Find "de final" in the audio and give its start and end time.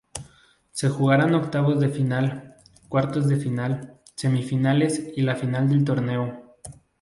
1.79-2.55, 3.29-3.99